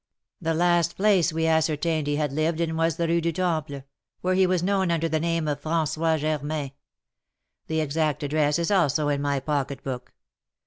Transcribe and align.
The 0.41 0.55
last 0.55 0.95
place 0.95 1.31
we 1.31 1.45
ascertained 1.45 2.07
he 2.07 2.15
had 2.15 2.33
lived 2.33 2.59
in 2.59 2.75
was 2.75 2.97
the 2.97 3.07
Rue 3.07 3.21
du 3.21 3.31
Temple, 3.31 3.83
where 4.21 4.33
he 4.33 4.47
was 4.47 4.63
known 4.63 4.89
under 4.89 5.07
the 5.07 5.19
name 5.19 5.47
of 5.47 5.61
François 5.61 6.17
Germain; 6.17 6.71
the 7.67 7.81
exact 7.81 8.23
address 8.23 8.57
is 8.57 8.71
also 8.71 9.09
in 9.09 9.21
my 9.21 9.39
pocketbook. 9.39 10.11